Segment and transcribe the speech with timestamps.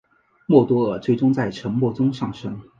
[0.47, 2.59] 默多克最终在沉没中丧生。